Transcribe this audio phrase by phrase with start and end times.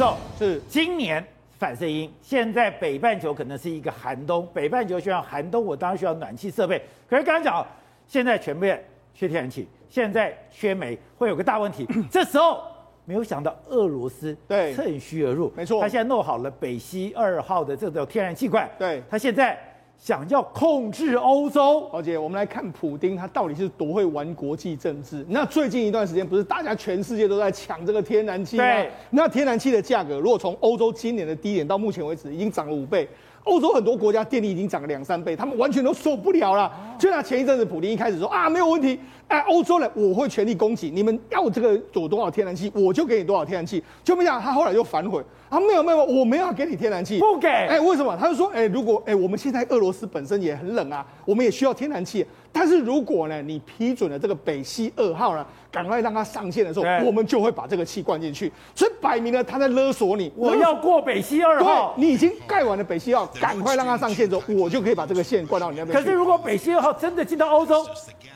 [0.00, 1.22] 走，是今年
[1.58, 6.80] 反射音，现在北半球可能是一个寒冬，北半球需要寒冬，我当然需要暖气设备。
[7.06, 7.66] 可是刚刚讲，
[8.06, 8.82] 现在全面
[9.12, 11.86] 缺天然气，现在缺煤，会有个大问题。
[12.10, 12.62] 这时候
[13.04, 19.62] 没有想到俄罗斯对趁虚而入，没错，他现在弄好了北溪二号的这种天然气罐，对，他现在。
[20.00, 25.22] 想要控制欧洲，宝姐，我们来看普丁，他到底是多会玩国际政治？
[25.28, 28.64] 那最近一段时间，不是大家全世界都在抢这个天然气吗？
[28.64, 33.06] 对，那天然气的价格，如果从欧洲今年的低点到目前为止，已经涨了五倍。
[33.44, 36.70] 欧洲很多国家电力已经涨了两三倍，他们完全都受不了了。
[36.98, 38.98] 就像前一阵子，普京一开始说啊，没有问题，
[39.28, 43.82] 哎，欧洲人我会全力供给，你们要这个有多少天然气，我就给你多少天然气。
[44.04, 45.24] 就没想到他后来又反悔。
[45.48, 47.48] 啊，没有没有，我没有要给你天然气，不给。
[47.48, 48.16] 哎，为什么？
[48.16, 52.24] 他就说，哎，如果哎，我们现在俄罗斯本身也很冷啊，我们也需要天然气。
[52.52, 58.52] 但是如果呢，你批准了这个北溪二号呢，赶快让它上线的时候，我们就会把这个气灌进去。
[58.74, 65.96] 所以摆明了他在勒索你，我要过北溪二号，你已经盖完了北溪二号，赶快让它上线之后，我就可以把这个线灌到你那边。
[65.96, 67.86] 可是如果北溪二号真的进到欧洲，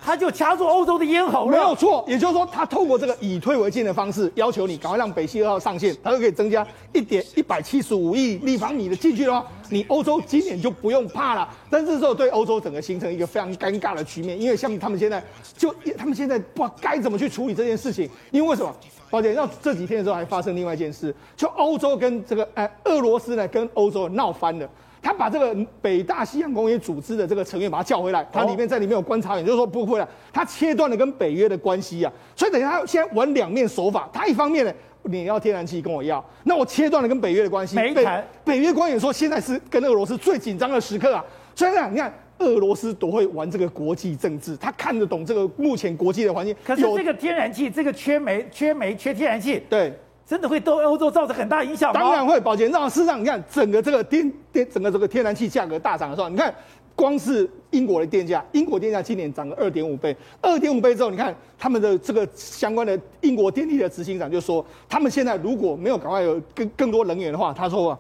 [0.03, 1.51] 他就掐住欧洲的咽喉了。
[1.51, 11.49] 没有错，也就是说，他透过这个以退为进的方式，要求你赶快让北溪二号上线，他就可以增加一点一百七十五亿立方米的进去的话，你欧洲今年就不用怕了。
[11.71, 15.23] 但是这时候对欧洲整个形成一个非常尴尬的局面，因为像他们现在
[15.57, 18.75] 就他们现在不知道该怎么去处理这件事情，因为为什么？
[19.11, 24.69] 抱歉，那这几天的时候还发生另外一件事，就欧洲跟这个呃俄罗斯呢跟欧洲闹翻了。
[25.01, 34.73] 他把这个北大西洋公约组织的这个成员把他叫回来，他里面在里面有观察员，就是说不会了，他切断了跟北约的关系啊，所以等于他现在玩两面手法，他一方面呢，
[35.05, 38.25] 你要天然气跟我要，那我切断了跟北约的关系，没谈。
[38.45, 41.25] 北约官员说现在是跟俄罗斯最紧张的时刻啊，
[41.55, 46.55] 所以呢，你看俄罗斯多会玩这个国际政治，他看得懂这个目前国际的环境。
[46.65, 49.93] 可是这个天然气，这个缺煤、缺煤、缺天然气，对。
[50.27, 52.01] 真的会对欧洲造成很大影响吗？
[52.01, 52.67] 当然会，宝杰。
[52.69, 56.53] 那事实上，你看整个这个天天，整个这个天然气价格大涨的时候，你看
[56.97, 67.99] 光是英国的电价，英国电价今年涨了二点五倍，二点五倍之后，你看他们的这个相关的英国电力的执行长就说，他们现在如果没有赶快有更更多能源的话，他说，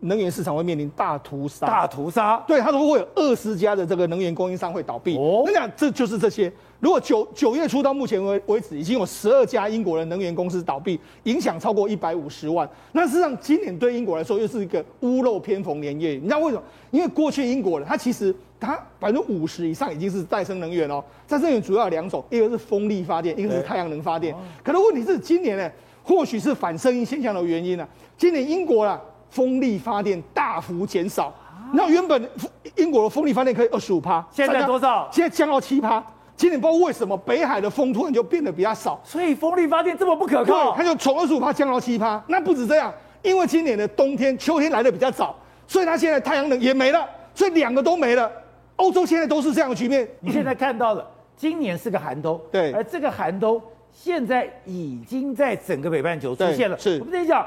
[0.00, 1.66] 能源市场会面临大屠杀。
[1.66, 2.42] 大屠杀？
[2.46, 5.16] 对，他说会有二十家的这个能源供应商会倒闭。
[5.16, 6.52] 哦，那讲这就是这些。
[6.80, 12.68] 如果九九月初到目前为为止，已经有十二家英国的能源公司倒闭，影响超过一百五十万。
[12.92, 16.18] 那事实上，今年对英国来说又是一个屋漏偏逢连夜雨。
[16.18, 16.62] 你知道为什么？
[16.90, 21.02] 因为过去英国人，它其实它百分之五十以上已经是再生能源哦。
[21.26, 24.34] 再生能源主要有两种，一个是风力发电，一个是太阳能发电。
[24.62, 25.70] 可能问题是今年呢，
[26.02, 27.88] 或许是反声音现象的原因呢、啊。
[28.18, 29.00] 今年英国啊，
[29.34, 31.34] 风力发电大幅减少。
[31.72, 32.30] 那原本
[32.76, 35.08] 英国的风力发电可以二十五趴，现在多少？
[35.10, 36.02] 现在降到七趴。
[36.36, 42.22] 今年不知道为什么北海的风突然就变得比较少，所以风力发电这么不可靠，它就从二十五趴降到七趴。
[42.28, 42.92] 那不止这样，
[43.22, 45.34] 因为今年的冬天、秋天来的比较早，
[45.66, 48.30] 所以它现在太阳能也没了，所以两个都没了。
[48.76, 50.08] 欧洲现在都是这样的局面。
[50.20, 51.04] 你现在看到了，
[51.36, 56.78] 今年是个寒冬，对，而这个寒冬现在已经在整个北半球出现了。
[56.78, 57.44] 是，我们在讲。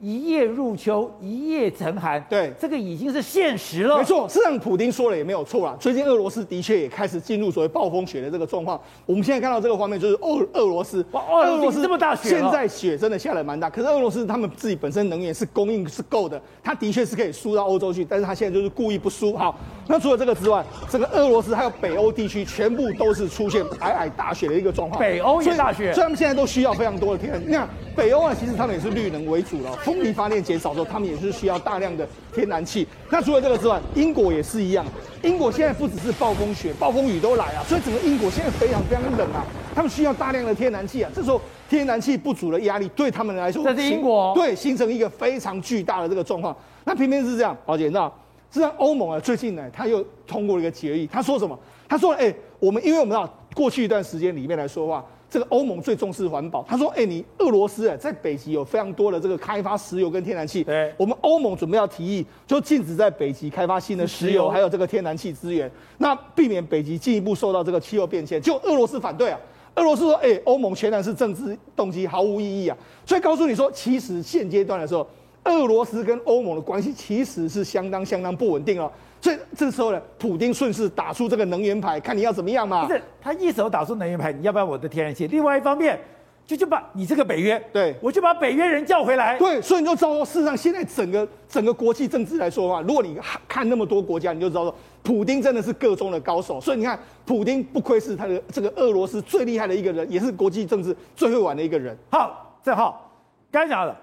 [0.00, 2.22] 一夜入秋，一夜成寒。
[2.28, 3.96] 对，这个已经是现实了。
[3.98, 5.76] 没错，事实上普丁说了也没有错啦。
[5.80, 8.78] 最近俄罗斯的确也开始进入所谓暴风雪的这个状况。
[9.06, 13.70] 我们现在看到这个画面，就是俄俄罗斯，哇，俄罗斯这么大雪，现在雪真的下得蛮大。
[13.70, 19.34] 可是俄罗斯他们自己本身能源是供应是够的，他的确是可以输到欧洲去，但是他现在就是故意不输。
[19.36, 24.98] 好，那除了这个之外，这个俄罗斯还有北欧地区全部都是出现皑皑大雪的一个状况。
[24.98, 27.46] 北欧也大雪，所以他们现在都需要非常多的天然气。
[27.46, 30.58] 你看北欧啊，其实他们也是绿能为主了，风力发电减。
[30.58, 32.88] 少时候，他们也是需要大量的天然气。
[33.10, 34.84] 那除了这个之外，英国也是一样。
[35.22, 39.44] 英国现在不只是暴风雪、暴风雨都来啊，所以整个英国现在非常非常冷啊。
[39.74, 41.10] 他们需要大量的天然气啊。
[41.14, 46.56] 这时候天然气不足的压力对他们来说，这是英国对形成一个非常巨大的这个状况。
[46.84, 48.10] 那偏偏是这样，宝姐，你知道，
[48.54, 51.58] 实际上欧盟啊，最近呢，他又通过了一个决议，他说什么？
[51.88, 55.04] 他说，哎，我们因为我们知道过去一段时间里面来说的话。
[55.28, 65.68] 这个欧盟最重视环保，他说：“哎，你俄罗斯啊，在北极有非常多的这个开发石油跟天然气，对，我们欧盟准备要提议，就禁止在北极开发新的石油还有这个天然气资源，
[65.98, 68.40] 那避免北极进一步受到这个气候变迁。
[68.40, 69.40] 就俄罗斯反对啊，
[69.74, 72.76] 俄罗斯说：哎，欧盟全然是政治动机，毫无意义啊。
[73.04, 75.04] 所以告诉你说，其实现阶段的时候，
[75.44, 82.84] 俄罗斯跟欧盟的关系其实是相当相当不稳定哦。”所以这时候呢，普丁顺势打出这个能源牌，看你要怎么样嘛。
[82.86, 85.26] 不是，他一手打出能源牌，你要不要我的天然气？
[85.28, 85.98] 另外一方面，
[86.46, 89.38] 就就把你这个北约，对，我就把北约人叫回来。
[89.38, 93.18] 对，所以你就知道说，事实上现在整个整个国际政治来说的话，如果你
[93.48, 96.60] 看那么多国家，你就知道说，普京真的是个中的高手。
[96.60, 101.96] 所以你看，普京不愧是他的这个俄罗斯最厉害的一个人，也是国际政治最会玩的一个人。
[102.10, 103.10] 好，正好
[103.50, 103.98] 刚讲了。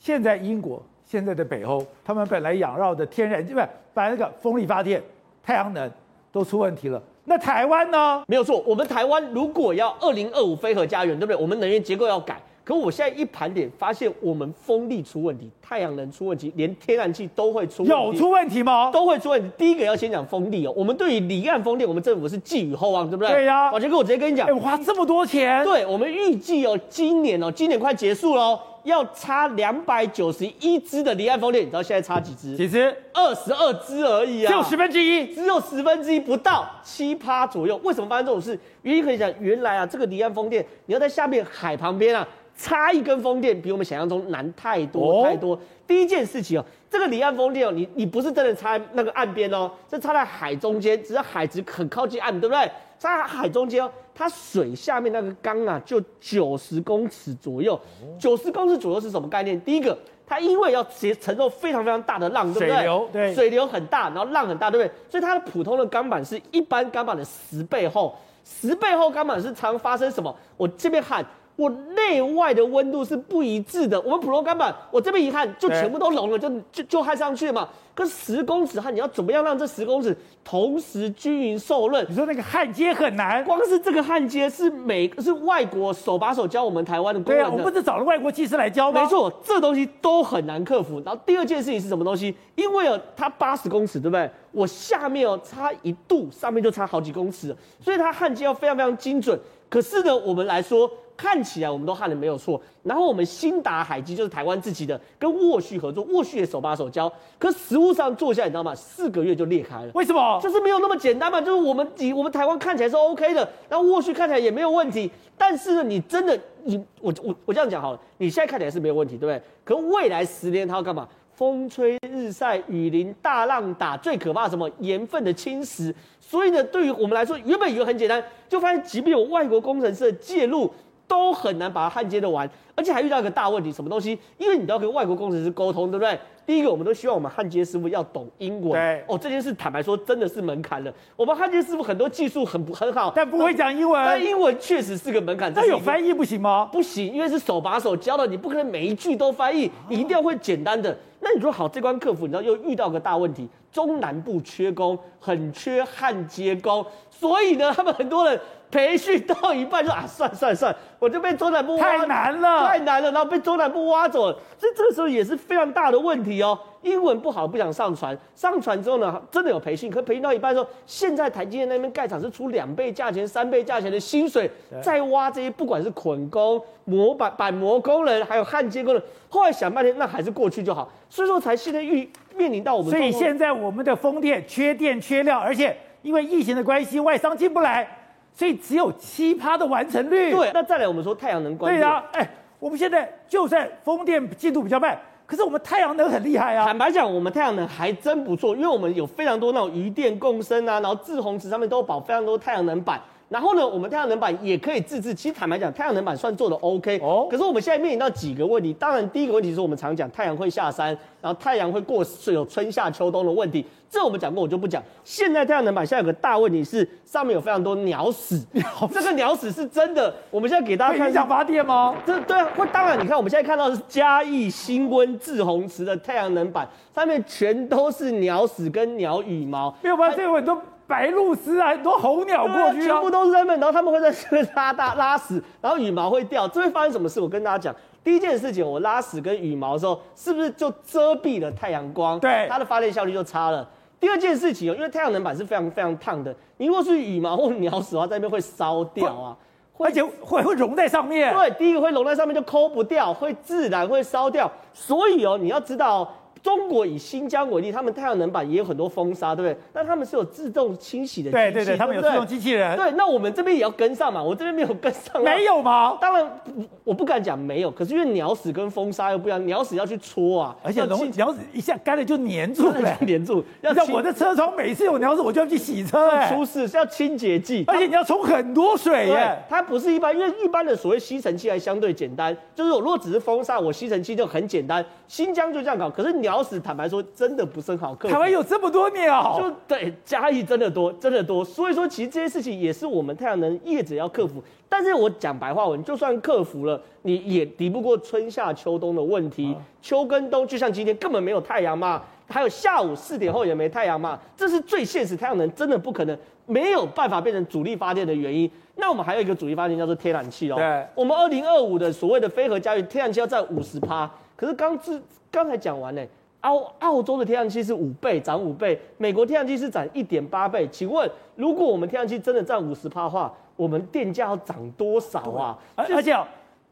[0.00, 5.00] 现在英国、现在的北欧，他们本来仰绕的天然，不是把那个风力发电、
[5.42, 5.88] 太阳能
[6.32, 7.00] 都出问题了。
[7.26, 8.24] 那台湾呢？
[8.26, 11.36] 没有错，我们台湾如果要二零二五非核家园，对不对？
[11.36, 12.40] 我们能源结构要改。
[12.64, 17.90] 可我现在一盘点，发现我们风力出问题，太阳能出问题，连天然气都会出问题。
[17.90, 18.90] 有出问题吗？
[18.90, 19.50] 都会出问题。
[19.58, 23.32] 第一个要先讲风力哦，我们对于离岸风电，我们政府是寄予厚望，对不对？
[23.32, 23.70] 对呀、啊。
[23.70, 25.62] 宝杰哥，我直接跟你讲，哎，花这么多钱。
[25.64, 28.60] 对，我们预计哦，今年哦，今年快结束喽哦。
[28.84, 32.56] 要插两百九十一支的离岸风电，你知道现在插几支？
[32.56, 32.94] 几支？
[33.12, 37.78] 二十二支而已啊，只有十分之一，只有十分之一不到，七趴左右。
[37.84, 38.58] 为什么发生这种事？
[38.82, 45.54] 原因可以讲，原来啊，这个离岸风电，你要在下面海旁边啊，插一根风电，比我们想象中难太多太多。
[45.54, 52.68] 哦、第一件事情哦，这个离岸风电哦，你你不是真的插在那个岸边哦，是插在海中间，只是海只很靠近岸，对不对？
[52.98, 57.80] 插在海中间哦，它水下面那个缸啊，就九十公尺左右。
[58.18, 59.58] 九十公尺左右是什么概念？
[59.60, 59.96] 第一个，
[60.26, 62.68] 它因为要承承受非常非常大的浪，对不对？
[62.68, 64.92] 水流，对，水流很大，然后浪很大，对不对？
[65.08, 68.14] 所以它的普通的钢板是一般钢板的十倍厚，
[68.44, 70.36] 十倍厚钢板是常发生什么？
[70.56, 71.24] 我这边焊。
[71.60, 74.00] 我内外的温度是不一致的。
[74.00, 77.68] 我们普通钢板，我这边一焊就全部都融了，就就就焊上去了嘛。
[77.94, 82.06] 可是十公尺焊，你要怎么样让这十公尺同时均匀受润？
[82.08, 87.50] 你说那个焊接很难，光是这个焊接是每是外国手把手教我们台湾的工人的。
[87.50, 89.02] 对啊，我们不是找了外国技师来教吗？
[89.02, 91.02] 没错，这东西都很难克服。
[91.04, 92.34] 然后第二件事情是什么东西？
[92.54, 94.30] 因为哦，它八十公尺，对不对？
[94.52, 99.38] 我下面哦差一度，上面就差好几公尺，所以它焊接要非常非常精准。
[99.70, 100.90] 可是呢，我们来说。
[101.20, 108.74] 看起来我们都焊的没有错，然后我们新达海基就是台湾自己的，跟沃旭合作，沃旭也手把手教，可实物上做下来，你知道吗？
[108.74, 109.90] 四个月就裂开了。
[109.92, 110.40] 为什么？
[110.42, 119.42] 就是没有那么简单嘛，就是我们以我们台湾看起来是 OK 的，然后沃旭看起来也没有问题，但是呢，你真的你我我我这样讲好了，你现在看起来是没有问题，对不对？
[119.62, 121.06] 可未来十年它要干嘛？
[121.40, 124.70] 风吹日晒雨淋大浪打，最可怕什么？
[124.80, 125.90] 盐分的侵蚀。
[126.20, 130.70] 所以呢，对于我们来说，原本以为很简单，就发现即便有外国工程师的介入。
[131.10, 134.16] 都很难把它焊接的完，而且还遇到一个大问题，什么东西？
[134.38, 136.16] 因为你都要跟外国工程师沟通，对不对？
[136.46, 138.70] 第一个，我们都希望我们焊接师傅要懂英文。
[138.72, 140.92] 对哦，这件事坦白说真的是门槛了。
[141.16, 144.04] 我们焊接师傅很多技术很不很好，但不会讲英文。
[144.04, 145.52] 但英文确实是个门槛。
[145.52, 146.68] 那有翻译不行吗？
[146.72, 150.96] 不行，因为是手把手教的，你不可能每一句都翻译，你一定要会简单的。
[151.18, 158.40] 那你说好，这关克服，你知道又遇到个大问题，中南部缺工，很缺焊接工，所以呢， 他们很多人。
[158.70, 166.56] 培训到一半就啊，算算算，我就被中南部挖太难了，太难了，然后被中南部挖走了，所以这个时候也是非常大的问题哦。
[166.82, 174.50] 英文不好，不想上传，上传之后呢，真的有培训，可培训到一半的时候，现在台积电那边盖厂是出两倍价钱、三倍价钱的薪水，
[174.82, 182.90] 在挖这些不管是捆工、模板板模工人，还有焊接工人，后来想半天，那还是过去就好，所以说才现在遇面临到我们。
[182.90, 187.96] 所以现在我们的风电缺电缺料，而且因为疫情的关系，外商进不来。
[188.32, 190.30] 所以只有七趴的完成率。
[190.30, 191.74] 对，那再来我们说太阳能关。
[191.74, 192.26] 对啊，哎，
[192.60, 194.98] 我们现在就算风电进度比较慢，
[195.30, 196.64] 可是我们太阳能很厉害啊。
[196.64, 203.00] 坦白讲，我们太阳能还真不错，因为我们有非常多那种渔电共生啊，然后自红池上面都有绑非常多太阳能板。
[203.30, 205.14] 然后呢，我们太阳能板也可以自制。
[205.14, 207.28] 其实坦白讲，太阳能板算做的 OK 哦。
[207.30, 208.72] 可是我们现在面临到几个问题。
[208.72, 210.88] 当然，第一个问题是我们常讲太阳会下山，
[211.20, 213.64] 然后太阳会过是有春夏秋冬的问题。
[213.88, 214.82] 这我们讲过，我就不讲。
[215.04, 218.44] 现在太阳能板现在有个大问题是上面有非常多鸟屎。
[218.50, 220.12] 鸟这个鸟屎是真的。
[220.28, 221.08] 我们现在给大家看。
[221.08, 221.94] 你想发电吗？
[222.04, 222.44] 这对啊。
[222.56, 229.72] 会当然，你看我们现在看到的是嘉义新温志宏池的太阳能板，上面全都是鸟屎跟鸟羽毛。
[229.82, 230.60] 没有办法，这有很多。
[230.90, 237.20] 白鹭鸶啊，很多候鸟过去，全部都是人们，然后他们会在这边拉大拉屎，然后羽毛会掉，这会发生什么事？
[237.20, 242.18] 我跟大家讲，第一件事情，我拉屎跟羽毛的时候，是不是就遮蔽了太阳光？
[242.18, 243.66] 对，它的发电效率就差了。
[244.00, 249.36] 第二件事情哦，因为太阳能板是非常非常烫的，你如果是羽毛或鸟屎的话，在那边会烧掉啊，
[249.74, 251.32] 会而且会会融在上面。
[251.32, 254.50] 对，第一个会融在上面就抠不掉，会自然会烧掉。
[254.72, 256.10] 所以哦，你要知道。
[256.42, 259.56] 中国以新疆为例，他们太阳能板也有很多风沙，对不对？
[259.72, 262.76] 但他们是有自动清洗的机器，对对对，他们有自动机器人。
[262.76, 264.22] 对，那我们这边也要跟上嘛。
[264.22, 265.98] 我这边没有跟上，没有吗？
[266.00, 266.40] 当然，
[266.84, 267.70] 我不敢讲没有。
[267.70, 273.44] 可是因为鸟屎跟风沙又不一样，鸟屎要去搓啊，而且鸟鸟屎一下干了就粘住了，粘住。
[273.60, 279.36] 要像我的车窗每次有鸟屎，我就要去洗车，哎，出事是要清洁剂，而且你要冲很多水耶。
[279.48, 284.84] 它不是一般，因为一般的所谓吸尘器还相对简单，就是我如果只是风沙，我吸尘器就很简单。
[285.08, 288.14] 新疆就这样搞，可是鸟鸟屎，坦白说真的不是很好克服。
[288.14, 291.44] 台湾有这么多鸟，就对嘉义真的多，真的多。
[291.44, 294.40] 所以说，其实这些事情也是我们太阳能业者要克服。
[294.68, 299.56] 但是我讲白话文，就算克服了，你也敌不过春夏秋冬的问题。
[299.82, 302.02] 秋跟冬，就像今天根本没有太阳嘛。
[302.28, 308.48] 还有下午四点后也没太阳嘛，这是最现实，太阳能真的不可能没有办法变成主力发电的原因。
[308.76, 310.54] 那我们还有一个主力发电叫做天然气哦。
[310.54, 316.06] 对，我们二零二五的所谓的非核家园天然气要占五十趴，可是刚之刚才讲完呢，
[316.40, 320.68] 澳澳洲的天然气是五倍涨五倍，美国天然气是涨一点八倍。
[320.72, 325.58] 请问，如果我们天然气真的占五十趴的话，我们电价要涨多少啊？
[325.74, 326.16] 而而且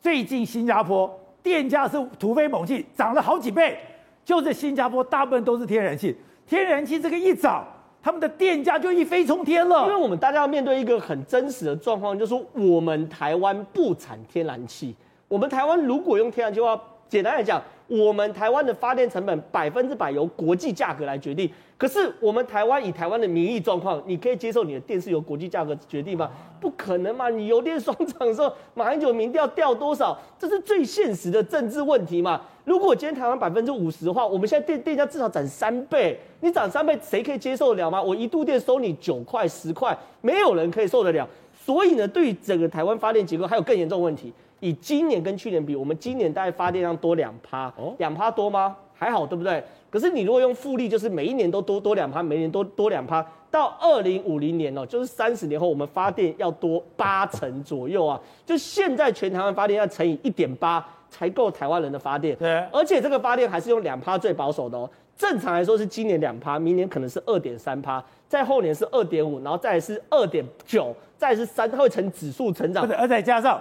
[0.01, 1.11] 最近新加坡
[1.43, 3.77] 电价是突飞猛进，涨了好几倍。
[4.25, 6.15] 就是新加坡大部分都是天然气，
[6.47, 7.67] 天然气这个一涨，
[8.03, 9.87] 他们的电价就一飞冲天了。
[9.87, 14.95] 因为我们大家要面对一个很真实的状况，就是说我们台湾不产天然气，
[15.29, 16.79] 我们台湾如果用天然气的话，
[17.09, 21.51] 简单来讲，我们台湾的发电成本百分之百由国际价格来决定。
[21.79, 26.29] 可是我们台湾以台湾的民意状况，你可以接受你的电是由国际价格决定吗？
[26.61, 27.31] 不可能嘛！
[27.31, 30.19] 你油电双涨的时候，马英九民调掉多少？
[30.39, 32.43] 这是最现实的政治问题嘛。
[32.65, 38.03] 如果今天台湾百分之五十的话，我们现在电电价至少涨三倍，你涨三倍，谁可以接受得了吗？
[38.03, 41.27] 我一度电收你九块十块，没有人可以受得了。
[41.65, 44.33] 所以呢，对于整个台湾发电结构，还有更严重问题。
[44.61, 48.77] 以今年跟去年比，我们今年大概发电量多两趴，两趴多吗？
[48.95, 49.63] 还好，对不对？
[49.91, 58.21] 可是你如果用复利，就是每一年都多多两趴，每年都多两趴，到二零五零年哦，就是三十年后，我们发电要多八成左右啊！
[58.45, 62.35] 就现在全台湾发电要乘以一点八，才够台湾人的发电。
[62.37, 64.91] 对，而且这个发电还是用两趴最保守的哦。
[65.17, 72.89] 正常来说是今年两趴，明年可能是二点三趴，在后年是二点五，然后再是二点九，再是三，它会呈指数成长。
[72.93, 73.61] 而再加上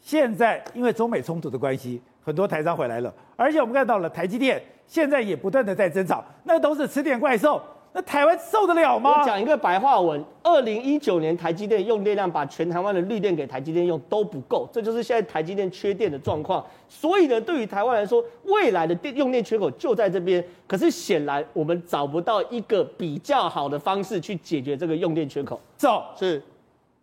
[0.00, 4.62] 现在因为中美冲突的关系，很多台商回来了，而且我们看到了台积电。
[4.86, 9.20] 现在也不断的在争吵，那都是吃点怪兽，那台湾受得了吗？
[9.20, 16.66] 我讲一个白话文，二零一九年台积电用电量把全台湾的绿电给台积电用都不够，这就是现在台积电缺电的状况。
[16.88, 20.44] 所以呢，对于台湾来说，未来的电用电缺口就在这边。
[20.66, 25.60] 可是显然我们找不到一个比较好的方式去解决这个用电缺口。
[25.76, 26.42] 走是，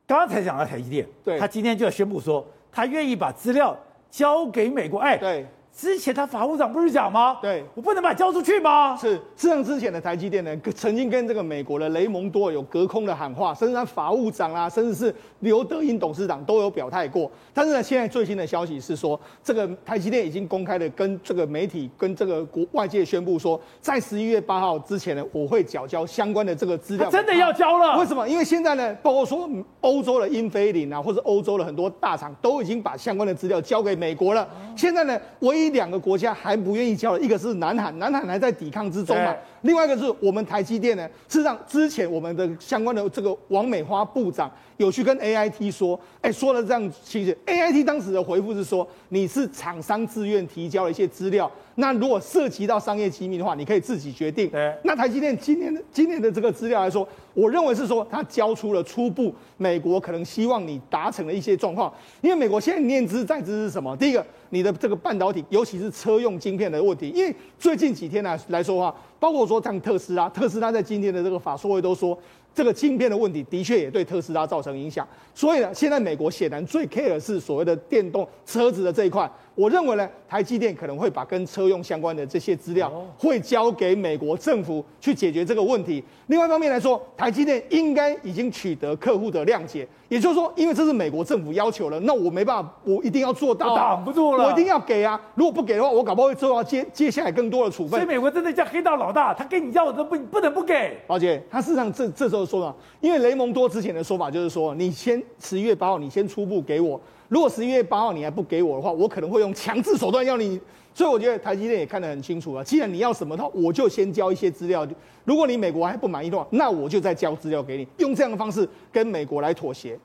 [0.05, 2.45] 刚才讲到台积电，对，他今天就要宣布说，
[2.77, 3.75] 他愿意把资料
[4.11, 4.99] 交给美国。
[4.99, 5.47] 哎，对。
[5.77, 7.37] 之前他法务长不是讲吗？
[7.39, 8.97] 对，我不能把它交出去吗？
[8.97, 17.29] 是，事实上之前的台积电呢，曾经跟这个美国的雷蒙多有隔空的喊话，甚至他法务长啊，甚至是刘德英董事长都有表态过。
[17.53, 27.07] 但是呢，现在最新的消息是说，这个台积电已经公开的跟这个媒体、跟这个国外界宣布说，在十一月八号之前呢，我会缴交相关的这个资料。
[27.11, 27.99] 真的要交了？
[27.99, 28.27] 为什么？
[28.27, 29.47] 因为现在呢，包括说
[29.81, 34.49] 欧洲的英飞凌啊，或者欧洲的很多大厂都已经把相关的资料交给美国了。
[34.75, 36.27] 现在呢，唯一两个国家。
[36.33, 39.33] 还不愿意交了，一个是南海，南海还在抵抗之中嘛。
[39.67, 54.49] 另外一个是我们台积电呢，事实上之前我们的相关的这个王美花部长有去跟 AIT 说，哎，说了这样，其实 AIT 当时的回复是说，你是厂商自愿提交了一些资料，那如果涉及到商业机密的话，你可以自己决定。
[54.83, 63.97] 那台积电今年的今年的这个资料来说，我认为是说他交出了初步美国可能希望你达成的一些状况，因为美国现在念兹在兹是什么？
[63.97, 68.95] 第一个，你的这个半导体，尤其是车用晶片的问题，因为最近几天来来说的话。
[69.19, 72.17] 包括说像特斯拉，特斯拉在今天的这个法说会都说，
[72.57, 75.07] 这个晶片的问题的确也对特斯拉造成影响。
[75.35, 79.29] 所以呢，现在美国显然最 care 的是所谓的电动车子的这一块。
[79.53, 86.03] 我认为呢，台积电可能会把跟车用相关的这些资料，会交给美国政府去解决这个问题。
[86.27, 95.19] 另外一方面来说，台积电应该已经取得客户的谅解，也就是说，因为这是美国政府要求了，那我没办法，我一定要做到，挡不住了，我一定要给啊！
[95.33, 97.99] 如果不给的话，我搞不好会受到接接下来更多的处分。
[97.99, 100.95] 所以美国真的叫黑道老大，他跟你要的都不不能不给。
[101.07, 106.99] 而姐他事实上这这时候说了，因为雷蒙多之前的说法就是说，你先十一月八号，你先初步给我。
[107.27, 110.59] 如果十一月八号你还不给我的话，我可能会用强制手段要你。
[110.93, 112.63] 所以我觉得台积电也看得很清楚啊。
[112.63, 114.87] 既然你要什么的话，我就先交一些资料。
[115.25, 119.99] 如果你美国还不满意的话，那我就再交资料给你，用这样的方式跟美国来妥协。